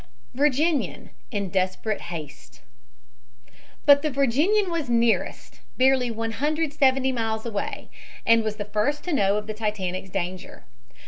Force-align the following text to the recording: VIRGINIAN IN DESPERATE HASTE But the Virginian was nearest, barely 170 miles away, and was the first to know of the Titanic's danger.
VIRGINIAN 0.33 1.11
IN 1.29 1.49
DESPERATE 1.51 2.01
HASTE 2.01 2.61
But 3.85 4.01
the 4.01 4.09
Virginian 4.09 4.71
was 4.71 4.89
nearest, 4.89 5.59
barely 5.77 6.09
170 6.09 7.11
miles 7.11 7.45
away, 7.45 7.87
and 8.25 8.43
was 8.43 8.55
the 8.55 8.65
first 8.65 9.03
to 9.03 9.13
know 9.13 9.37
of 9.37 9.45
the 9.45 9.53
Titanic's 9.53 10.09
danger. 10.09 10.63